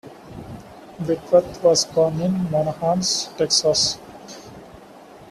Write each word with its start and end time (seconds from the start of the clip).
Whitworth 0.99 1.61
was 1.61 1.85
born 1.85 2.21
in 2.21 2.31
Monahans, 2.49 3.37
Texas. 3.37 3.99